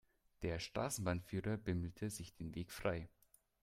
Der 0.41 0.57
Straßenbahnführer 0.57 1.57
bimmelte 1.57 2.09
sich 2.09 2.33
den 2.33 2.55
Weg 2.55 2.71
frei. 2.71 3.07